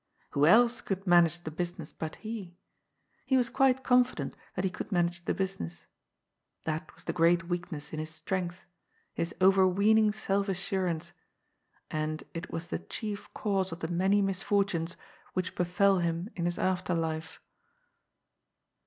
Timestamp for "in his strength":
7.93-8.63